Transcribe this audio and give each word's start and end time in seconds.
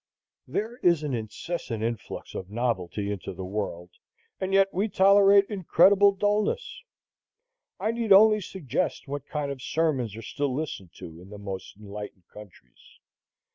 There 0.47 0.77
is 0.77 1.03
an 1.03 1.13
incessant 1.13 1.83
influx 1.83 2.33
of 2.33 2.49
novelty 2.49 3.11
into 3.11 3.33
the 3.35 3.45
world, 3.45 3.91
and 4.39 4.51
yet 4.51 4.73
we 4.73 4.89
tolerate 4.89 5.45
incredible 5.47 6.11
dulness. 6.11 6.81
I 7.79 7.91
need 7.91 8.11
only 8.11 8.41
suggest 8.41 9.07
what 9.07 9.27
kind 9.27 9.51
of 9.51 9.61
sermons 9.61 10.15
are 10.15 10.23
still 10.23 10.55
listened 10.55 10.89
to 10.95 11.21
in 11.21 11.29
the 11.29 11.37
most 11.37 11.77
enlightened 11.77 12.27
countries. 12.33 12.97